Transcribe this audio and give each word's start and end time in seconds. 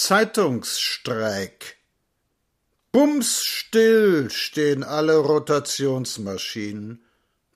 Zeitungsstreik. 0.00 1.76
Bumsstill 2.92 4.30
stehen 4.30 4.84
alle 4.84 5.16
Rotationsmaschinen. 5.16 7.02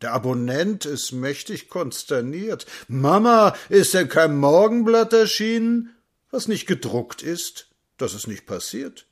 Der 0.03 0.13
Abonnent 0.13 0.85
ist 0.85 1.13
mächtig 1.13 1.69
konsterniert. 1.69 2.67
Mama, 2.89 3.55
ist 3.69 3.95
denn 3.95 4.09
kein 4.09 4.37
Morgenblatt 4.37 5.13
erschienen? 5.13 5.95
Was 6.33 6.49
nicht 6.49 6.67
gedruckt 6.67 7.23
ist, 7.23 7.69
das 7.97 8.13
ist 8.13 8.27
nicht 8.27 8.45
passiert. 8.45 9.07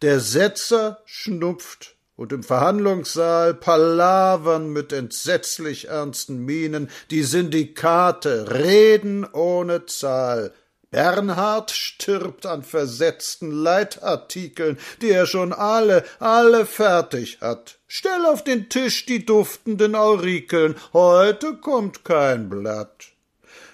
Der 0.00 0.20
Setzer 0.20 1.02
schnupft 1.06 1.96
und 2.14 2.32
im 2.32 2.44
Verhandlungssaal 2.44 3.54
palavern 3.54 4.72
mit 4.72 4.92
entsetzlich 4.92 5.88
ernsten 5.88 6.38
Mienen 6.38 6.88
die 7.10 7.24
Syndikate, 7.24 8.52
reden 8.52 9.24
ohne 9.24 9.86
Zahl. 9.86 10.54
Bernhard 10.90 11.70
stirbt 11.70 12.46
an 12.46 12.62
versetzten 12.62 13.50
Leitartikeln, 13.50 14.78
die 15.02 15.10
er 15.10 15.26
schon 15.26 15.52
alle, 15.52 16.04
alle 16.20 16.64
fertig 16.66 17.40
hat. 17.40 17.78
Stell 17.88 18.24
auf 18.26 18.44
den 18.44 18.68
Tisch 18.68 19.06
die 19.06 19.26
duftenden 19.26 19.94
Aurikeln, 19.94 20.76
heute 20.92 21.54
kommt 21.56 22.04
kein 22.04 22.48
Blatt. 22.48 23.12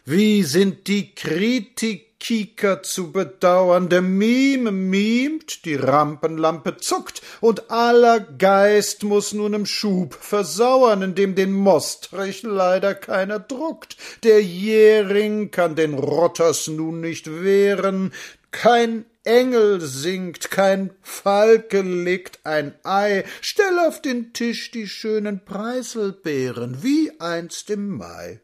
Wie 0.04 0.42
sind 0.42 0.88
die 0.88 1.14
Kritik 1.14 2.11
Kieker 2.22 2.84
zu 2.84 3.10
bedauern, 3.10 3.88
der 3.88 4.00
Mime 4.00 4.70
mimt, 4.70 5.64
die 5.64 5.74
Rampenlampe 5.74 6.76
zuckt, 6.76 7.20
und 7.40 7.68
aller 7.72 8.20
Geist 8.20 9.02
muss 9.02 9.32
nun 9.32 9.54
im 9.54 9.66
Schub 9.66 10.14
versauern, 10.14 11.02
in 11.02 11.16
dem 11.16 11.34
den 11.34 11.52
Mostrich 11.52 12.44
leider 12.44 12.94
keiner 12.94 13.40
druckt. 13.40 13.96
Der 14.22 14.40
Jähring 14.40 15.50
kann 15.50 15.74
den 15.74 15.94
Rotters 15.94 16.68
nun 16.68 17.00
nicht 17.00 17.42
wehren, 17.42 18.12
kein 18.52 19.04
Engel 19.24 19.80
singt, 19.80 20.52
kein 20.52 20.90
Falke 21.02 21.80
legt 21.80 22.38
ein 22.44 22.72
Ei, 22.84 23.24
stell 23.40 23.80
auf 23.80 24.00
den 24.00 24.32
Tisch 24.32 24.70
die 24.70 24.86
schönen 24.86 25.44
Preiselbeeren, 25.44 26.84
wie 26.84 27.10
einst 27.18 27.68
im 27.70 27.88
Mai. 27.88 28.40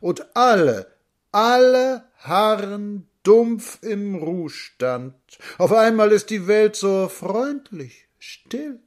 Und 0.00 0.36
alle, 0.36 0.86
alle 1.38 2.04
harren 2.18 3.08
dumpf 3.22 3.78
im 3.82 4.16
Ruhestand. 4.16 5.14
Auf 5.58 5.72
einmal 5.72 6.10
ist 6.10 6.30
die 6.30 6.48
Welt 6.48 6.74
so 6.74 7.08
freundlich, 7.08 8.08
still. 8.18 8.80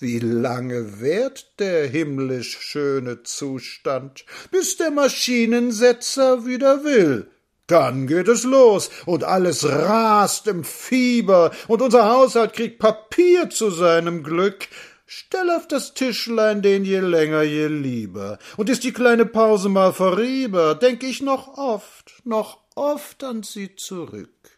Wie 0.00 0.18
lange 0.18 1.00
währt 1.00 1.60
der 1.60 1.86
himmlisch 1.86 2.58
schöne 2.60 3.22
Zustand, 3.22 4.24
bis 4.50 4.76
der 4.76 4.90
Maschinensetzer 4.90 6.44
wieder 6.44 6.82
will? 6.82 7.30
Dann 7.68 8.06
geht 8.06 8.28
es 8.28 8.42
los 8.42 8.90
und 9.06 9.22
alles 9.22 9.64
rast 9.64 10.48
im 10.48 10.64
Fieber 10.64 11.52
und 11.68 11.80
unser 11.80 12.10
Haushalt 12.10 12.52
kriegt 12.54 12.80
Papier 12.80 13.50
zu 13.50 13.70
seinem 13.70 14.22
Glück. 14.22 14.66
Stell 15.06 15.50
auf 15.50 15.68
das 15.68 15.92
Tischlein 15.94 16.62
den 16.62 16.84
je 16.84 17.00
länger 17.00 17.42
je 17.42 17.66
lieber. 17.66 18.38
Und 18.56 18.70
ist 18.70 18.84
die 18.84 18.92
kleine 18.92 19.26
Pause 19.26 19.68
mal 19.68 19.92
vorüber, 19.92 20.74
denk 20.74 21.02
ich 21.02 21.20
noch 21.20 21.58
oft, 21.58 22.22
noch 22.24 22.60
oft 22.74 23.22
an 23.22 23.42
sie 23.42 23.76
zurück. 23.76 24.53